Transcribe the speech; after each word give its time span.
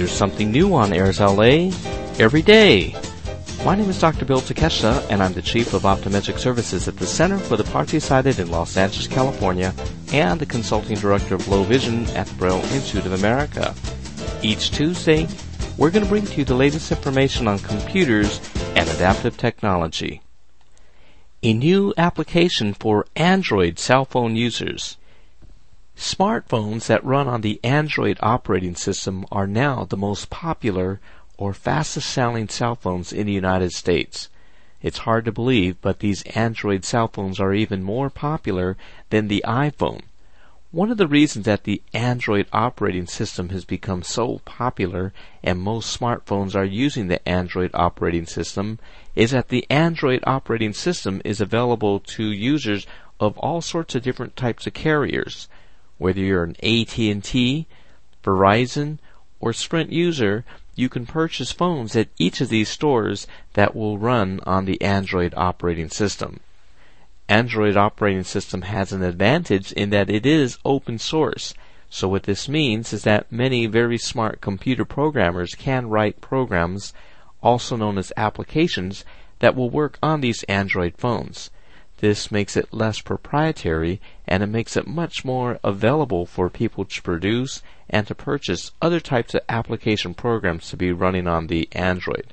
There's 0.00 0.10
something 0.10 0.50
new 0.50 0.74
on 0.74 0.94
Airs 0.94 1.20
LA 1.20 1.68
every 2.18 2.40
day. 2.40 2.96
My 3.66 3.74
name 3.74 3.90
is 3.90 4.00
Dr. 4.00 4.24
Bill 4.24 4.40
Takeshita, 4.40 5.06
and 5.10 5.22
I'm 5.22 5.34
the 5.34 5.42
Chief 5.42 5.74
of 5.74 5.82
Optometric 5.82 6.38
Services 6.38 6.88
at 6.88 6.96
the 6.96 7.06
Center 7.06 7.36
for 7.36 7.58
the 7.58 7.64
Partially-Sighted 7.64 8.38
in 8.38 8.50
Los 8.50 8.78
Angeles, 8.78 9.06
California, 9.06 9.74
and 10.10 10.40
the 10.40 10.46
Consulting 10.46 10.96
Director 10.96 11.34
of 11.34 11.46
Low 11.48 11.64
Vision 11.64 12.06
at 12.16 12.26
the 12.28 12.34
Braille 12.36 12.64
Institute 12.72 13.04
of 13.04 13.12
America. 13.12 13.74
Each 14.40 14.70
Tuesday, 14.70 15.28
we're 15.76 15.90
going 15.90 16.04
to 16.04 16.08
bring 16.08 16.24
to 16.24 16.36
you 16.38 16.46
the 16.46 16.54
latest 16.54 16.90
information 16.90 17.46
on 17.46 17.58
computers 17.58 18.40
and 18.76 18.88
adaptive 18.88 19.36
technology. 19.36 20.22
A 21.42 21.52
new 21.52 21.92
application 21.98 22.72
for 22.72 23.04
Android 23.16 23.78
cell 23.78 24.06
phone 24.06 24.34
users. 24.34 24.96
Smartphones 26.00 26.86
that 26.86 27.04
run 27.04 27.28
on 27.28 27.42
the 27.42 27.60
Android 27.62 28.16
operating 28.22 28.74
system 28.74 29.26
are 29.30 29.46
now 29.46 29.84
the 29.84 29.98
most 29.98 30.30
popular 30.30 30.98
or 31.36 31.52
fastest 31.52 32.08
selling 32.08 32.48
cell 32.48 32.74
phones 32.74 33.12
in 33.12 33.26
the 33.26 33.34
United 33.34 33.70
States. 33.72 34.30
It's 34.80 35.00
hard 35.00 35.26
to 35.26 35.32
believe, 35.32 35.76
but 35.82 35.98
these 35.98 36.22
Android 36.22 36.86
cell 36.86 37.08
phones 37.08 37.38
are 37.38 37.52
even 37.52 37.82
more 37.82 38.08
popular 38.08 38.78
than 39.10 39.28
the 39.28 39.44
iPhone. 39.46 40.00
One 40.70 40.90
of 40.90 40.96
the 40.96 41.06
reasons 41.06 41.44
that 41.44 41.64
the 41.64 41.82
Android 41.92 42.46
operating 42.50 43.06
system 43.06 43.50
has 43.50 43.66
become 43.66 44.02
so 44.02 44.40
popular 44.46 45.12
and 45.42 45.60
most 45.60 46.00
smartphones 46.00 46.54
are 46.54 46.64
using 46.64 47.08
the 47.08 47.28
Android 47.28 47.72
operating 47.74 48.24
system 48.24 48.78
is 49.14 49.32
that 49.32 49.50
the 49.50 49.66
Android 49.68 50.24
operating 50.26 50.72
system 50.72 51.20
is 51.26 51.42
available 51.42 52.00
to 52.00 52.32
users 52.32 52.86
of 53.20 53.36
all 53.36 53.60
sorts 53.60 53.94
of 53.94 54.02
different 54.02 54.34
types 54.34 54.66
of 54.66 54.72
carriers. 54.72 55.46
Whether 56.00 56.20
you're 56.20 56.44
an 56.44 56.56
AT&T, 56.62 57.66
Verizon, 58.24 58.98
or 59.38 59.52
Sprint 59.52 59.92
user, 59.92 60.46
you 60.74 60.88
can 60.88 61.04
purchase 61.04 61.52
phones 61.52 61.94
at 61.94 62.08
each 62.18 62.40
of 62.40 62.48
these 62.48 62.70
stores 62.70 63.26
that 63.52 63.76
will 63.76 63.98
run 63.98 64.40
on 64.46 64.64
the 64.64 64.80
Android 64.80 65.34
operating 65.36 65.90
system. 65.90 66.40
Android 67.28 67.76
operating 67.76 68.24
system 68.24 68.62
has 68.62 68.94
an 68.94 69.02
advantage 69.02 69.72
in 69.72 69.90
that 69.90 70.08
it 70.08 70.24
is 70.24 70.56
open 70.64 70.98
source. 70.98 71.52
So 71.90 72.08
what 72.08 72.22
this 72.22 72.48
means 72.48 72.94
is 72.94 73.02
that 73.02 73.30
many 73.30 73.66
very 73.66 73.98
smart 73.98 74.40
computer 74.40 74.86
programmers 74.86 75.54
can 75.54 75.90
write 75.90 76.22
programs, 76.22 76.94
also 77.42 77.76
known 77.76 77.98
as 77.98 78.10
applications, 78.16 79.04
that 79.40 79.54
will 79.54 79.68
work 79.68 79.98
on 80.02 80.22
these 80.22 80.44
Android 80.44 80.94
phones. 80.96 81.50
This 82.00 82.32
makes 82.32 82.56
it 82.56 82.72
less 82.72 83.02
proprietary 83.02 84.00
and 84.26 84.42
it 84.42 84.46
makes 84.46 84.74
it 84.74 84.86
much 84.86 85.22
more 85.22 85.58
available 85.62 86.24
for 86.24 86.48
people 86.48 86.86
to 86.86 87.02
produce 87.02 87.62
and 87.90 88.06
to 88.06 88.14
purchase 88.14 88.72
other 88.80 89.00
types 89.00 89.34
of 89.34 89.42
application 89.50 90.14
programs 90.14 90.70
to 90.70 90.78
be 90.78 90.92
running 90.92 91.26
on 91.26 91.48
the 91.48 91.68
Android. 91.72 92.32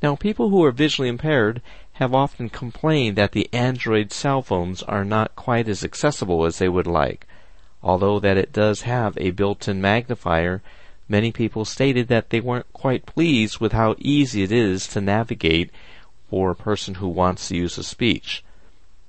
Now, 0.00 0.14
people 0.14 0.50
who 0.50 0.64
are 0.64 0.70
visually 0.70 1.08
impaired 1.08 1.60
have 1.94 2.14
often 2.14 2.48
complained 2.48 3.16
that 3.16 3.32
the 3.32 3.48
Android 3.52 4.12
cell 4.12 4.42
phones 4.42 4.84
are 4.84 5.04
not 5.04 5.34
quite 5.34 5.68
as 5.68 5.82
accessible 5.82 6.44
as 6.44 6.58
they 6.58 6.68
would 6.68 6.86
like. 6.86 7.26
Although 7.82 8.20
that 8.20 8.36
it 8.36 8.52
does 8.52 8.82
have 8.82 9.18
a 9.18 9.32
built-in 9.32 9.80
magnifier, 9.80 10.62
many 11.08 11.32
people 11.32 11.64
stated 11.64 12.06
that 12.06 12.30
they 12.30 12.38
weren't 12.40 12.72
quite 12.72 13.06
pleased 13.06 13.58
with 13.58 13.72
how 13.72 13.96
easy 13.98 14.44
it 14.44 14.52
is 14.52 14.86
to 14.88 15.00
navigate 15.00 15.72
for 16.30 16.52
a 16.52 16.56
person 16.56 16.94
who 16.94 17.08
wants 17.08 17.48
to 17.48 17.56
use 17.56 17.76
a 17.76 17.82
speech. 17.82 18.44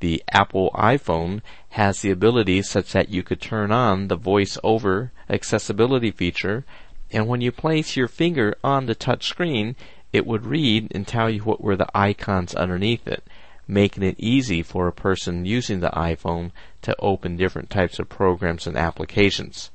The 0.00 0.22
Apple 0.30 0.70
iPhone 0.74 1.42
has 1.70 2.00
the 2.00 2.10
ability 2.10 2.62
such 2.62 2.92
that 2.92 3.08
you 3.08 3.22
could 3.22 3.40
turn 3.40 3.72
on 3.72 4.08
the 4.08 4.16
voice 4.16 4.56
over 4.62 5.12
accessibility 5.28 6.10
feature, 6.10 6.64
and 7.10 7.26
when 7.26 7.40
you 7.40 7.50
place 7.50 7.96
your 7.96 8.08
finger 8.08 8.56
on 8.62 8.86
the 8.86 8.94
touch 8.94 9.26
screen, 9.26 9.74
it 10.12 10.26
would 10.26 10.46
read 10.46 10.92
and 10.94 11.06
tell 11.06 11.28
you 11.28 11.40
what 11.40 11.60
were 11.60 11.76
the 11.76 11.88
icons 11.94 12.54
underneath 12.54 13.06
it, 13.06 13.24
making 13.66 14.02
it 14.02 14.16
easy 14.18 14.62
for 14.62 14.86
a 14.86 14.92
person 14.92 15.44
using 15.44 15.80
the 15.80 15.90
iPhone 15.90 16.52
to 16.82 16.96
open 16.98 17.36
different 17.36 17.68
types 17.68 17.98
of 17.98 18.08
programs 18.08 18.66
and 18.66 18.76
applications. 18.76 19.70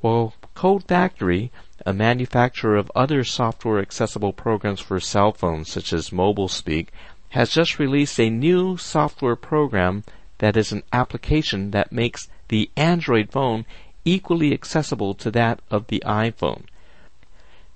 Well, 0.00 0.34
Code 0.54 0.84
Factory, 0.84 1.50
a 1.84 1.92
manufacturer 1.92 2.76
of 2.76 2.90
other 2.94 3.24
software 3.24 3.80
accessible 3.80 4.32
programs 4.32 4.80
for 4.80 5.00
cell 5.00 5.32
phones 5.32 5.70
such 5.70 5.92
as 5.92 6.10
MobileSpeak, 6.10 6.88
has 7.32 7.50
just 7.50 7.78
released 7.78 8.20
a 8.20 8.28
new 8.28 8.76
software 8.76 9.36
program 9.36 10.04
that 10.36 10.54
is 10.54 10.70
an 10.70 10.82
application 10.92 11.70
that 11.70 11.90
makes 11.90 12.28
the 12.48 12.70
Android 12.76 13.30
phone 13.30 13.64
equally 14.04 14.52
accessible 14.52 15.14
to 15.14 15.30
that 15.30 15.60
of 15.70 15.86
the 15.86 16.02
iPhone. 16.04 16.64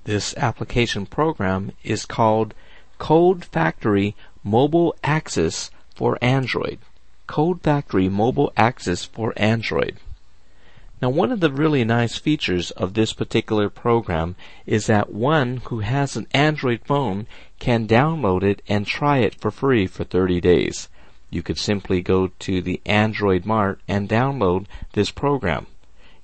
This 0.04 0.36
application 0.36 1.06
program 1.06 1.72
is 1.82 2.04
called 2.04 2.52
Code 2.98 3.46
Factory 3.46 4.14
Mobile 4.44 4.94
Access 5.02 5.70
for 5.94 6.18
Android. 6.20 6.78
Code 7.26 7.62
Factory 7.62 8.10
Mobile 8.10 8.52
Access 8.58 9.04
for 9.04 9.32
Android. 9.36 9.96
Now, 11.02 11.10
one 11.10 11.30
of 11.30 11.40
the 11.40 11.52
really 11.52 11.84
nice 11.84 12.16
features 12.16 12.70
of 12.70 12.94
this 12.94 13.12
particular 13.12 13.68
program 13.68 14.34
is 14.64 14.86
that 14.86 15.12
one 15.12 15.58
who 15.66 15.80
has 15.80 16.16
an 16.16 16.26
Android 16.32 16.80
phone 16.86 17.26
can 17.58 17.86
download 17.86 18.42
it 18.42 18.62
and 18.66 18.86
try 18.86 19.18
it 19.18 19.38
for 19.38 19.50
free 19.50 19.86
for 19.86 20.04
30 20.04 20.40
days. 20.40 20.88
You 21.28 21.42
could 21.42 21.58
simply 21.58 22.00
go 22.00 22.28
to 22.38 22.62
the 22.62 22.80
Android 22.86 23.44
Mart 23.44 23.80
and 23.86 24.08
download 24.08 24.66
this 24.92 25.10
program. 25.10 25.66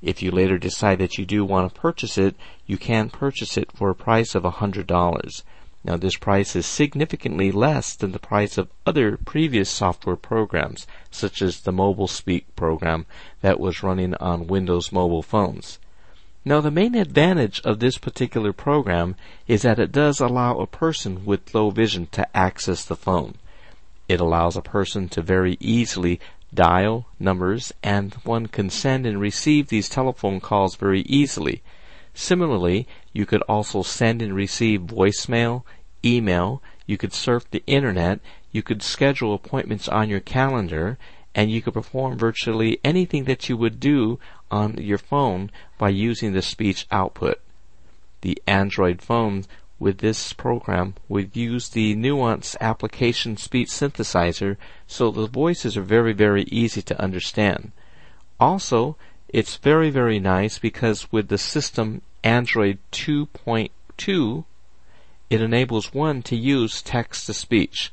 If 0.01 0.23
you 0.23 0.31
later 0.31 0.57
decide 0.57 0.99
that 1.01 1.19
you 1.19 1.27
do 1.27 1.45
want 1.45 1.73
to 1.73 1.81
purchase 1.81 2.17
it, 2.17 2.35
you 2.67 2.79
can 2.79 3.11
purchase 3.11 3.59
it 3.59 3.71
for 3.73 3.91
a 3.91 3.95
price 3.95 4.35
of 4.35 4.43
$100. 4.43 5.43
Now 5.85 5.97
this 5.97 6.17
price 6.17 6.55
is 6.55 6.65
significantly 6.65 7.51
less 7.51 7.97
than 7.97 8.13
the 8.13 8.21
price 8.21 8.57
of 8.57 8.71
other 8.87 9.17
previous 9.17 9.69
software 9.69 10.17
programs, 10.17 10.87
such 11.11 11.43
as 11.43 11.61
the 11.61 11.73
MobileSpeak 11.73 12.45
program 12.55 13.05
that 13.41 13.59
was 13.59 13.83
running 13.83 14.15
on 14.15 14.47
Windows 14.47 14.93
mobile 14.93 15.23
phones. 15.23 15.81
Now 16.45 16.61
the 16.61 16.71
main 16.71 16.95
advantage 16.95 17.61
of 17.65 17.79
this 17.79 17.99
particular 17.99 18.53
program 18.53 19.17
is 19.47 19.63
that 19.63 19.79
it 19.79 19.93
does 19.93 20.21
allow 20.21 20.59
a 20.59 20.67
person 20.67 21.25
with 21.25 21.55
low 21.55 21.71
vision 21.71 22.07
to 22.13 22.37
access 22.37 22.85
the 22.85 22.97
phone. 22.97 23.35
It 24.09 24.21
allows 24.21 24.57
a 24.57 24.63
person 24.63 25.09
to 25.11 25.23
very 25.23 25.57
easily 25.59 26.21
dial 26.55 27.07
numbers 27.19 27.73
and 27.83 28.15
one 28.25 28.47
can 28.47 28.71
send 28.71 29.07
and 29.07 29.21
receive 29.21 29.69
these 29.69 29.89
telephone 29.89 30.41
calls 30.41 30.77
very 30.77 31.03
easily. 31.03 31.63
Similarly, 32.15 32.87
you 33.13 33.27
could 33.27 33.43
also 33.43 33.83
send 33.83 34.21
and 34.23 34.35
receive 34.35 34.83
voicemail, 34.83 35.63
email, 36.05 36.63
you 36.87 36.99
could 36.99 37.13
surf 37.13 37.51
the 37.51 37.63
internet, 37.67 38.21
you 38.51 38.63
could 38.63 38.83
schedule 38.83 39.35
appointments 39.35 39.89
on 39.89 40.09
your 40.09 40.21
calendar, 40.21 40.99
and 41.35 41.51
you 41.51 41.63
could 41.63 41.73
perform 41.73 42.19
virtually 42.19 42.79
anything 42.85 43.25
that 43.25 43.49
you 43.49 43.57
would 43.57 43.81
do 43.81 44.19
on 44.51 44.77
your 44.77 44.99
phone 44.99 45.51
by 45.79 45.89
using 45.89 46.33
the 46.33 46.43
speech 46.43 46.87
output. 46.91 47.41
The 48.21 48.41
Android 48.47 49.01
phone 49.01 49.45
with 49.79 49.99
this 49.99 50.33
program 50.33 50.95
would 51.09 51.35
use 51.35 51.71
the 51.71 51.95
Nuance 51.97 52.57
application 52.61 53.37
speech 53.37 53.69
synthesizer 53.69 54.57
so 54.87 55.11
the 55.11 55.27
voices 55.27 55.77
are 55.77 55.83
very, 55.83 56.13
very 56.13 56.43
easy 56.45 56.83
to 56.83 57.01
understand. 57.03 57.73
Also, 58.39 58.97
it's 59.33 59.57
very, 59.57 59.89
very 59.89 60.19
nice 60.19 60.59
because 60.59 61.11
with 61.11 61.29
the 61.29 61.39
system 61.39 62.03
Android 62.23 62.79
2.2, 62.93 64.45
it 65.31 65.41
enables 65.41 65.95
one 65.95 66.23
to 66.23 66.37
use 66.37 66.83
text 66.83 67.27
to 67.27 67.35
speech. 67.35 67.93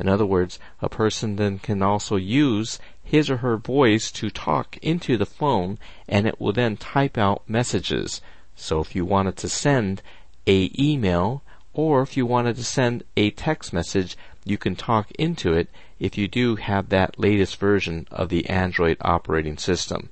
In 0.00 0.08
other 0.08 0.26
words, 0.26 0.58
a 0.82 0.88
person 0.88 1.36
then 1.36 1.60
can 1.60 1.80
also 1.80 2.16
use 2.16 2.80
his 3.04 3.30
or 3.30 3.36
her 3.36 3.56
voice 3.56 4.10
to 4.10 4.30
talk 4.30 4.76
into 4.78 5.16
the 5.16 5.26
phone 5.26 5.78
and 6.08 6.26
it 6.26 6.40
will 6.40 6.52
then 6.52 6.76
type 6.76 7.16
out 7.16 7.48
messages. 7.48 8.20
So 8.56 8.80
if 8.80 8.96
you 8.96 9.04
wanted 9.04 9.36
to 9.36 9.48
send 9.48 10.02
a 10.48 10.72
email 10.76 11.42
or 11.72 12.02
if 12.02 12.16
you 12.16 12.26
wanted 12.26 12.56
to 12.56 12.64
send 12.64 13.04
a 13.16 13.30
text 13.30 13.72
message, 13.72 14.16
you 14.44 14.58
can 14.58 14.74
talk 14.74 15.12
into 15.12 15.52
it 15.52 15.68
if 16.00 16.18
you 16.18 16.26
do 16.26 16.56
have 16.56 16.88
that 16.88 17.20
latest 17.20 17.60
version 17.60 18.08
of 18.10 18.28
the 18.28 18.48
Android 18.48 18.96
operating 19.00 19.56
system. 19.56 20.10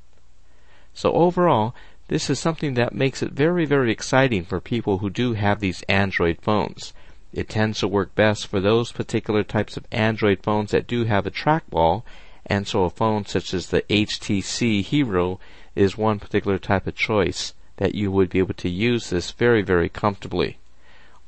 So 0.95 1.13
overall, 1.13 1.75
this 2.09 2.29
is 2.29 2.39
something 2.39 2.75
that 2.75 2.95
makes 2.95 3.23
it 3.23 3.33
very, 3.33 3.65
very 3.65 3.91
exciting 3.91 4.45
for 4.45 4.61
people 4.61 4.99
who 4.99 5.09
do 5.09 5.33
have 5.33 5.61
these 5.61 5.83
Android 5.89 6.39
phones. 6.43 6.93
It 7.33 7.49
tends 7.49 7.79
to 7.79 7.89
work 7.89 8.15
best 8.15 8.47
for 8.47 8.61
those 8.61 8.93
particular 8.93 9.43
types 9.43 9.77
of 9.79 9.87
Android 9.91 10.41
phones 10.43 10.73
that 10.73 10.87
do 10.87 11.05
have 11.05 11.27
a 11.27 11.31
trackball, 11.31 12.03
and 12.45 12.67
so 12.69 12.85
a 12.85 12.91
phone 12.91 13.25
such 13.25 13.55
as 13.55 13.69
the 13.69 13.83
HTC 13.83 14.83
Hero 14.83 15.41
is 15.75 15.97
one 15.97 16.19
particular 16.19 16.59
type 16.59 16.87
of 16.87 16.95
choice 16.95 17.55
that 17.79 17.95
you 17.95 18.13
would 18.13 18.29
be 18.29 18.39
able 18.39 18.55
to 18.55 18.69
use 18.69 19.09
this 19.09 19.31
very, 19.31 19.63
very 19.63 19.89
comfortably. 19.89 20.59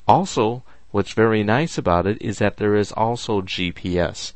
Also, 0.07 0.63
what's 0.91 1.13
very 1.13 1.43
nice 1.43 1.79
about 1.79 2.07
it 2.07 2.21
is 2.21 2.39
that 2.39 2.59
there 2.59 2.75
is 2.75 2.93
also 2.93 3.41
GPS. 3.41 4.35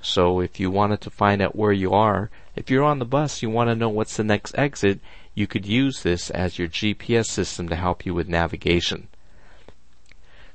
So 0.00 0.40
if 0.40 0.58
you 0.58 0.70
wanted 0.70 1.02
to 1.02 1.10
find 1.10 1.42
out 1.42 1.54
where 1.54 1.72
you 1.72 1.92
are, 1.92 2.30
if 2.56 2.70
you're 2.70 2.84
on 2.84 2.98
the 2.98 3.04
bus, 3.04 3.42
you 3.42 3.50
want 3.50 3.70
to 3.70 3.76
know 3.76 3.88
what's 3.88 4.16
the 4.16 4.24
next 4.24 4.56
exit, 4.56 5.00
you 5.34 5.46
could 5.46 5.66
use 5.66 6.02
this 6.02 6.30
as 6.30 6.58
your 6.58 6.68
GPS 6.68 7.26
system 7.26 7.68
to 7.68 7.76
help 7.76 8.04
you 8.04 8.14
with 8.14 8.28
navigation. 8.28 9.08